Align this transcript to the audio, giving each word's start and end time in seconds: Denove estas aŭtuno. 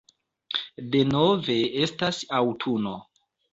Denove 0.95 1.59
estas 1.83 2.25
aŭtuno. 2.41 2.97